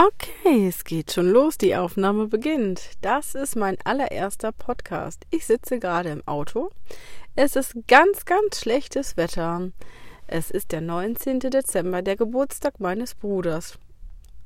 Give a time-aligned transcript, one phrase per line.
[0.00, 2.90] Okay, es geht schon los, die Aufnahme beginnt.
[3.00, 5.26] Das ist mein allererster Podcast.
[5.30, 6.70] Ich sitze gerade im Auto.
[7.34, 9.72] Es ist ganz, ganz schlechtes Wetter.
[10.28, 11.40] Es ist der 19.
[11.40, 13.76] Dezember, der Geburtstag meines Bruders.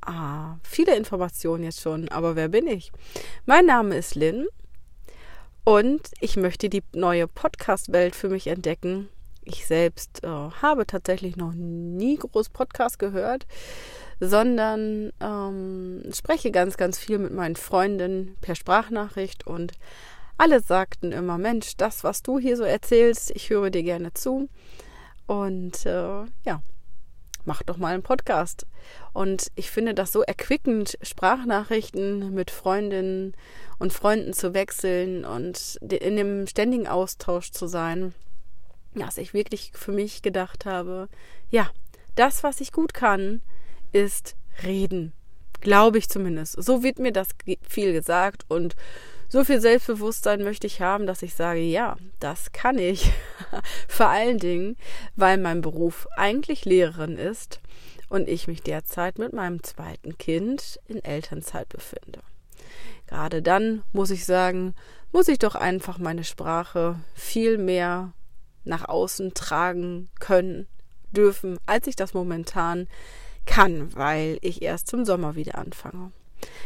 [0.01, 2.91] Ah, viele Informationen jetzt schon, aber wer bin ich?
[3.45, 4.47] Mein Name ist Lynn
[5.65, 9.11] und ich möchte die neue Podcast-Welt für mich entdecken.
[9.45, 13.47] Ich selbst äh, habe tatsächlich noch nie groß Podcast gehört
[14.25, 19.73] sondern ähm, spreche ganz, ganz viel mit meinen Freunden per Sprachnachricht und
[20.39, 24.49] alle sagten immer, Mensch, das, was du hier so erzählst, ich höre dir gerne zu.
[25.27, 26.63] Und äh, ja,
[27.45, 28.67] mach doch mal einen Podcast.
[29.13, 33.35] Und ich finde das so erquickend, Sprachnachrichten mit Freundinnen
[33.81, 38.15] und Freunden zu wechseln und in dem ständigen Austausch zu sein,
[38.95, 41.09] dass ich wirklich für mich gedacht habe,
[41.51, 41.71] ja,
[42.15, 43.41] das, was ich gut kann,
[43.93, 45.13] ist reden.
[45.61, 46.63] Glaube ich zumindest.
[46.63, 47.29] So wird mir das
[47.63, 48.75] viel gesagt und
[49.29, 53.11] so viel Selbstbewusstsein möchte ich haben, dass ich sage, ja, das kann ich.
[53.89, 54.77] Vor allen Dingen,
[55.17, 57.61] weil mein Beruf eigentlich Lehrerin ist
[58.11, 62.21] und ich mich derzeit mit meinem zweiten Kind in Elternzeit befinde.
[63.07, 64.75] Gerade dann muss ich sagen,
[65.13, 68.13] muss ich doch einfach meine Sprache viel mehr
[68.65, 70.67] nach außen tragen können,
[71.11, 72.89] dürfen, als ich das momentan
[73.47, 76.13] kann, weil ich erst zum Sommer wieder anfange.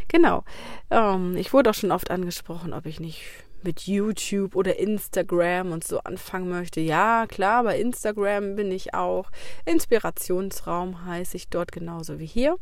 [0.08, 0.44] Genau.
[0.90, 3.22] Ähm, ich wurde auch schon oft angesprochen, ob ich nicht
[3.62, 6.80] mit YouTube oder Instagram und so anfangen möchte.
[6.80, 9.30] Ja, klar, bei Instagram bin ich auch.
[9.64, 12.56] Inspirationsraum heiße ich dort genauso wie hier.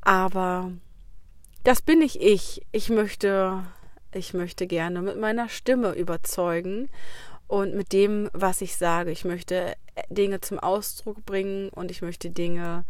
[0.00, 0.72] Aber
[1.64, 2.62] das bin nicht ich.
[2.70, 3.64] Ich möchte,
[4.12, 6.88] ich möchte gerne mit meiner Stimme überzeugen
[7.48, 9.10] und mit dem, was ich sage.
[9.10, 9.74] Ich möchte
[10.10, 12.84] Dinge zum Ausdruck bringen und ich möchte Dinge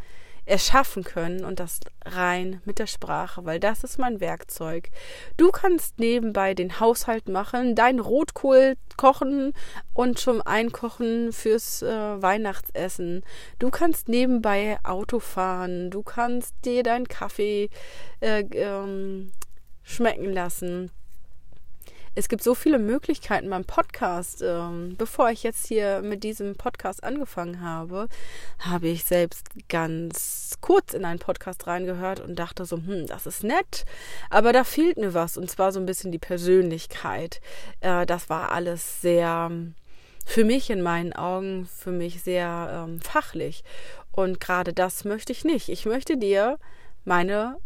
[0.45, 4.89] erschaffen können und das rein mit der Sprache, weil das ist mein Werkzeug.
[5.36, 9.52] Du kannst nebenbei den Haushalt machen, dein Rotkohl kochen
[9.92, 13.24] und schon einkochen fürs äh, Weihnachtsessen.
[13.58, 17.68] Du kannst nebenbei Auto fahren, du kannst dir deinen Kaffee
[18.20, 19.33] äh, ähm,
[19.83, 20.91] schmecken lassen
[22.18, 24.42] es gibt so viele Möglichkeiten beim Podcast.
[24.42, 28.08] Ähm, bevor ich jetzt hier mit diesem Podcast angefangen habe,
[28.58, 33.45] habe ich selbst ganz kurz in einen Podcast reingehört und dachte so, hm, das ist
[33.45, 33.84] nett,
[34.30, 37.40] aber da fehlt mir was und zwar so ein bisschen die Persönlichkeit.
[37.80, 39.52] Äh, das war alles sehr
[40.27, 43.62] für mich in meinen Augen, für mich sehr ähm, fachlich.
[44.11, 45.68] Und gerade das möchte ich nicht.
[45.68, 46.58] Ich möchte dir
[47.05, 47.58] meine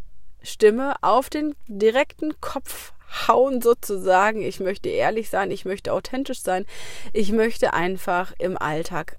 [0.43, 2.93] Stimme auf den direkten Kopf
[3.29, 4.43] hauen sozusagen.
[4.43, 6.67] Ich möchte ehrlich sein, ich möchte authentisch sein.
[7.13, 9.19] Ich möchte einfach im Alltag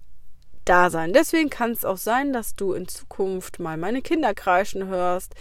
[0.65, 1.13] da sein.
[1.13, 5.33] Deswegen kann es auch sein, dass du in Zukunft mal meine Kinder kreischen hörst.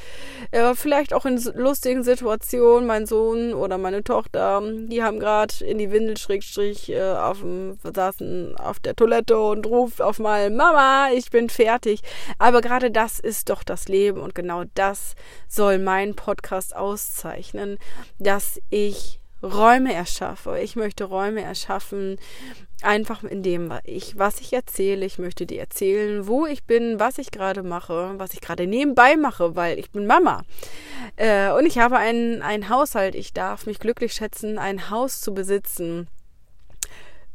[0.51, 5.79] Äh, vielleicht auch in lustigen Situationen, mein Sohn oder meine Tochter, die haben gerade in
[5.79, 7.15] die Windel schrägstrich äh,
[7.95, 12.03] saßen auf der Toilette und ruft auf mal Mama, ich bin fertig.
[12.39, 15.15] Aber gerade das ist doch das Leben und genau das
[15.49, 17.79] soll mein Podcast auszeichnen,
[18.19, 20.59] dass ich Räume erschaffe.
[20.61, 22.19] Ich möchte Räume erschaffen,
[22.83, 25.05] einfach in dem, ich, was ich erzähle.
[25.05, 29.17] Ich möchte dir erzählen, wo ich bin, was ich gerade mache, was ich gerade nebenbei
[29.17, 30.45] mache, weil ich bin Mama.
[31.17, 33.15] Äh, und ich habe einen, einen Haushalt.
[33.15, 36.09] Ich darf mich glücklich schätzen, ein Haus zu besitzen.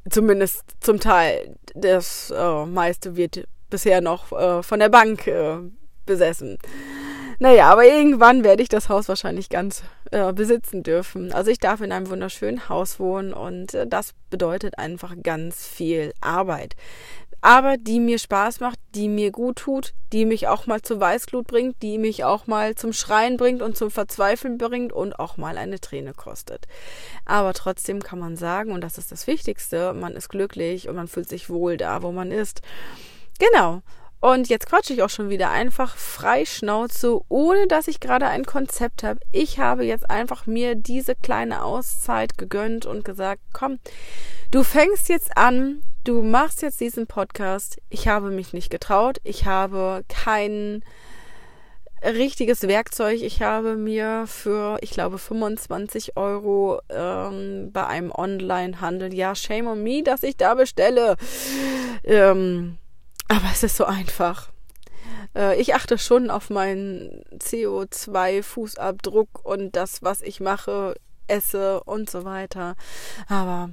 [0.09, 1.55] Zumindest zum Teil.
[1.75, 5.57] Das äh, meiste wird bisher noch äh, von der Bank äh,
[6.05, 6.57] besessen.
[7.39, 11.31] Naja, aber irgendwann werde ich das Haus wahrscheinlich ganz äh, besitzen dürfen.
[11.31, 16.13] Also ich darf in einem wunderschönen Haus wohnen und äh, das bedeutet einfach ganz viel
[16.19, 16.75] Arbeit.
[17.41, 21.45] Aber die mir Spaß macht, die mir gut tut, die mich auch mal zur Weißglut
[21.45, 25.59] bringt, die mich auch mal zum Schreien bringt und zum Verzweifeln bringt und auch mal
[25.59, 26.65] eine Träne kostet.
[27.25, 31.07] Aber trotzdem kann man sagen, und das ist das Wichtigste, man ist glücklich und man
[31.07, 32.61] fühlt sich wohl da, wo man ist.
[33.37, 33.83] Genau.
[34.19, 38.45] Und jetzt quatsche ich auch schon wieder einfach frei Schnauze, ohne dass ich gerade ein
[38.45, 39.19] Konzept habe.
[39.31, 43.79] Ich habe jetzt einfach mir diese kleine Auszeit gegönnt und gesagt, komm,
[44.49, 47.77] du fängst jetzt an, du machst jetzt diesen Podcast.
[47.89, 49.19] Ich habe mich nicht getraut.
[49.23, 50.83] Ich habe kein
[52.03, 53.21] richtiges Werkzeug.
[53.21, 59.83] Ich habe mir für, ich glaube, 25 Euro ähm, bei einem Online-Handel, ja, shame on
[59.83, 61.17] me, dass ich da bestelle.
[62.03, 62.77] Ähm,
[63.27, 64.49] aber es ist so einfach.
[65.35, 70.95] Äh, ich achte schon auf meinen CO2-Fußabdruck und das, was ich mache,
[71.27, 72.75] esse und so weiter.
[73.27, 73.69] Aber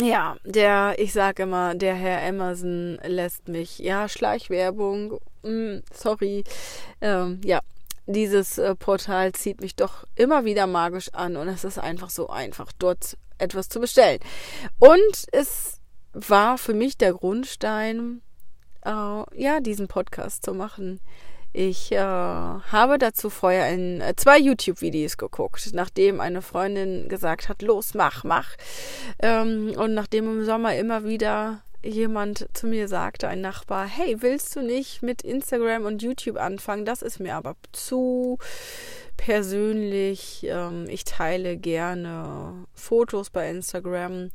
[0.00, 6.44] ja, der, ich sage immer, der Herr Amazon lässt mich, ja, Schleichwerbung, mm, sorry,
[7.00, 7.60] ähm, ja,
[8.06, 12.28] dieses äh, Portal zieht mich doch immer wieder magisch an und es ist einfach so
[12.28, 14.20] einfach, dort etwas zu bestellen.
[14.78, 15.80] Und es
[16.12, 18.22] war für mich der Grundstein,
[18.84, 18.90] äh,
[19.40, 21.00] ja, diesen Podcast zu machen.
[21.52, 27.62] Ich äh, habe dazu vorher ein, äh, zwei YouTube-Videos geguckt, nachdem eine Freundin gesagt hat,
[27.62, 28.50] los, mach, mach.
[29.20, 34.54] Ähm, und nachdem im Sommer immer wieder jemand zu mir sagte, ein Nachbar, hey, willst
[34.56, 36.84] du nicht mit Instagram und YouTube anfangen?
[36.84, 38.38] Das ist mir aber zu
[39.16, 40.46] persönlich.
[40.48, 44.30] Ähm, ich teile gerne Fotos bei Instagram,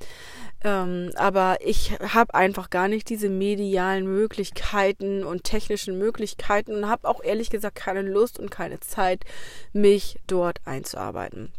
[0.63, 7.07] ähm, aber ich habe einfach gar nicht diese medialen Möglichkeiten und technischen Möglichkeiten und habe
[7.07, 9.23] auch ehrlich gesagt keine Lust und keine Zeit,
[9.71, 11.51] mich dort einzuarbeiten.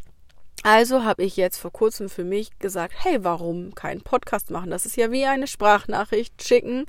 [0.64, 4.70] Also habe ich jetzt vor kurzem für mich gesagt, hey, warum keinen Podcast machen?
[4.70, 6.86] Das ist ja wie eine Sprachnachricht schicken.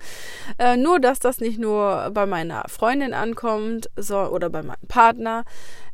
[0.58, 5.44] Äh, nur, dass das nicht nur bei meiner Freundin ankommt so, oder bei meinem Partner,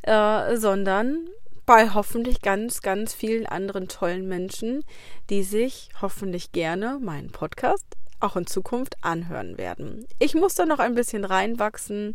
[0.02, 1.28] äh, sondern
[1.66, 4.84] bei hoffentlich ganz, ganz vielen anderen tollen Menschen,
[5.28, 7.84] die sich hoffentlich gerne meinen Podcast
[8.20, 10.06] auch in Zukunft anhören werden.
[10.20, 12.14] Ich muss da noch ein bisschen reinwachsen,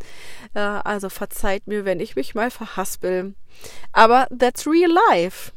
[0.53, 3.33] äh, also verzeiht mir, wenn ich mich mal verhaspel.
[3.91, 5.51] Aber that's real life.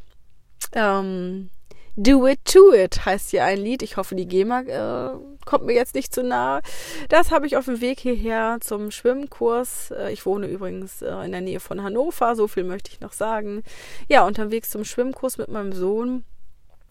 [0.73, 1.49] Ähm,
[1.97, 3.81] Do It To It heißt hier ein Lied.
[3.81, 6.61] Ich hoffe, die GEMA äh, kommt mir jetzt nicht zu nahe.
[7.09, 9.91] Das habe ich auf dem Weg hierher zum Schwimmkurs.
[9.91, 13.13] Äh, ich wohne übrigens äh, in der Nähe von Hannover, so viel möchte ich noch
[13.13, 13.63] sagen.
[14.07, 16.23] Ja, unterwegs zum Schwimmkurs mit meinem Sohn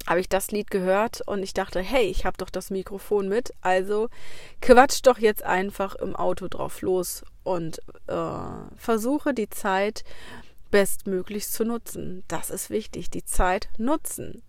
[0.06, 3.52] habe ich das Lied gehört und ich dachte, hey, ich habe doch das Mikrofon mit,
[3.60, 4.08] also
[4.60, 8.14] quatsch doch jetzt einfach im Auto drauf los und äh,
[8.76, 10.04] versuche die Zeit
[10.70, 12.24] bestmöglichst zu nutzen.
[12.28, 14.42] Das ist wichtig, die Zeit nutzen.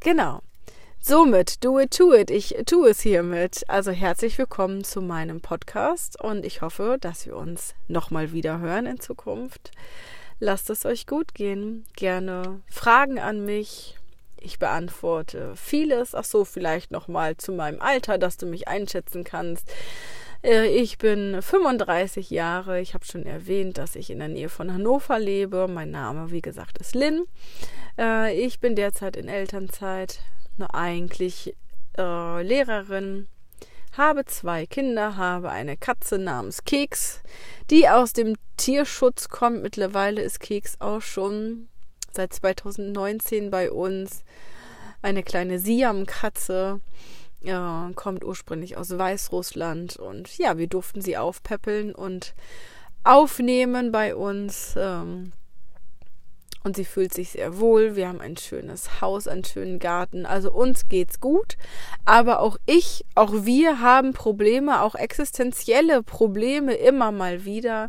[0.00, 0.40] Genau.
[1.02, 2.30] Somit, do it, to it.
[2.30, 3.64] Ich tue es hiermit.
[3.68, 8.86] Also herzlich willkommen zu meinem Podcast und ich hoffe, dass wir uns nochmal wieder hören
[8.86, 9.70] in Zukunft.
[10.40, 11.86] Lasst es euch gut gehen.
[11.96, 13.96] Gerne Fragen an mich.
[14.38, 16.14] Ich beantworte vieles.
[16.14, 19.70] Ach so, vielleicht nochmal zu meinem Alter, dass du mich einschätzen kannst.
[20.42, 22.80] Äh, ich bin 35 Jahre.
[22.80, 25.68] Ich habe schon erwähnt, dass ich in der Nähe von Hannover lebe.
[25.68, 27.24] Mein Name, wie gesagt, ist Lynn.
[27.98, 30.20] Äh, ich bin derzeit in Elternzeit.
[30.72, 31.54] Eigentlich
[31.98, 33.28] äh, Lehrerin.
[33.96, 37.22] Habe zwei Kinder, habe eine Katze namens Keks,
[37.70, 39.62] die aus dem Tierschutz kommt.
[39.62, 41.68] Mittlerweile ist Keks auch schon
[42.12, 44.22] seit 2019 bei uns.
[45.02, 46.80] Eine kleine Siam-Katze
[47.42, 52.34] äh, kommt ursprünglich aus Weißrussland und ja, wir durften sie aufpäppeln und
[53.04, 54.74] aufnehmen bei uns.
[54.76, 55.32] Ähm,
[56.62, 57.96] und sie fühlt sich sehr wohl.
[57.96, 60.26] Wir haben ein schönes Haus, einen schönen Garten.
[60.26, 61.56] Also uns geht's gut.
[62.04, 67.88] Aber auch ich, auch wir haben Probleme, auch existenzielle Probleme immer mal wieder.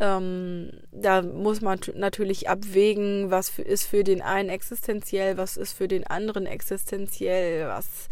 [0.00, 5.74] Ähm, da muss man natürlich abwägen, was für, ist für den einen existenziell, was ist
[5.74, 8.08] für den anderen existenziell, was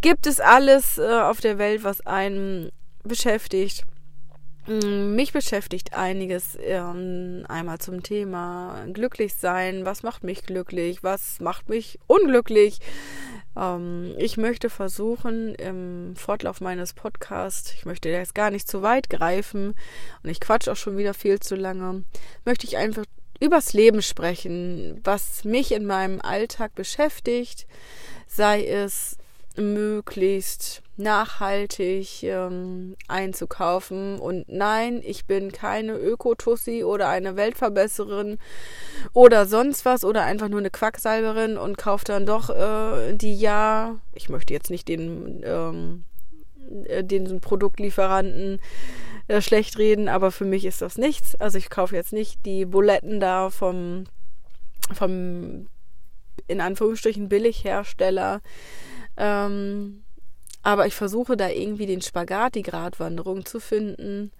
[0.00, 2.70] gibt es alles äh, auf der Welt, was einen
[3.04, 3.84] beschäftigt.
[4.66, 9.84] Mm, mich beschäftigt einiges ähm, einmal zum Thema glücklich sein.
[9.84, 11.02] Was macht mich glücklich?
[11.02, 12.78] Was macht mich unglücklich?
[13.56, 19.10] Ähm, ich möchte versuchen, im Fortlauf meines Podcasts, ich möchte jetzt gar nicht zu weit
[19.10, 19.74] greifen
[20.22, 22.04] und ich quatsch auch schon wieder viel zu lange,
[22.44, 23.04] möchte ich einfach
[23.40, 27.66] übers Leben sprechen, was mich in meinem Alltag beschäftigt,
[28.26, 29.16] sei es
[29.56, 34.18] möglichst nachhaltig ähm, einzukaufen.
[34.18, 38.38] Und nein, ich bin keine Ökotussi oder eine Weltverbesserin
[39.12, 43.96] oder sonst was oder einfach nur eine Quacksalberin und kaufe dann doch äh, die ja,
[44.14, 46.04] ich möchte jetzt nicht den, ähm,
[46.84, 48.60] äh, den Produktlieferanten
[49.28, 51.34] äh, schlecht reden, aber für mich ist das nichts.
[51.36, 54.04] Also ich kaufe jetzt nicht die Buletten da vom,
[54.92, 55.66] vom
[56.46, 58.40] in Anführungsstrichen Billighersteller
[59.16, 60.02] ähm,
[60.62, 64.30] aber ich versuche da irgendwie den Spagat, die Gratwanderung zu finden.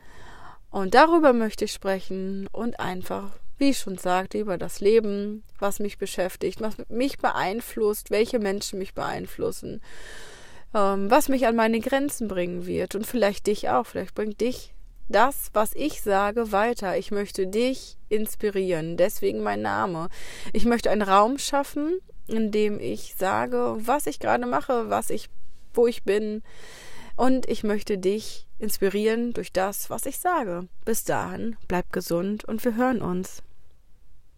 [0.70, 5.80] Und darüber möchte ich sprechen und einfach, wie ich schon sagte, über das Leben, was
[5.80, 9.80] mich beschäftigt, was mich beeinflusst, welche Menschen mich beeinflussen,
[10.74, 14.74] ähm, was mich an meine Grenzen bringen wird und vielleicht dich auch, vielleicht bringt dich
[15.08, 16.96] das, was ich sage, weiter.
[16.96, 20.08] Ich möchte dich inspirieren, deswegen mein Name.
[20.52, 21.98] Ich möchte einen Raum schaffen,
[22.30, 25.28] in dem ich sage, was ich gerade mache, was ich,
[25.74, 26.42] wo ich bin.
[27.16, 30.68] Und ich möchte dich inspirieren durch das, was ich sage.
[30.84, 33.42] Bis dahin, bleib gesund und wir hören uns.